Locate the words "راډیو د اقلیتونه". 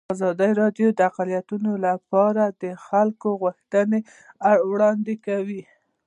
0.61-1.71